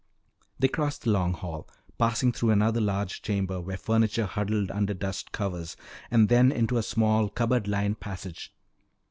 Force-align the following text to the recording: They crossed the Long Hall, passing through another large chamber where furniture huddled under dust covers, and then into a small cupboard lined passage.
They 0.57 0.67
crossed 0.67 1.03
the 1.03 1.11
Long 1.11 1.33
Hall, 1.35 1.69
passing 1.99 2.31
through 2.31 2.49
another 2.49 2.81
large 2.81 3.21
chamber 3.21 3.61
where 3.61 3.77
furniture 3.77 4.25
huddled 4.25 4.71
under 4.71 4.95
dust 4.95 5.31
covers, 5.31 5.77
and 6.09 6.27
then 6.27 6.51
into 6.51 6.79
a 6.79 6.81
small 6.81 7.29
cupboard 7.29 7.67
lined 7.67 7.99
passage. 7.99 8.51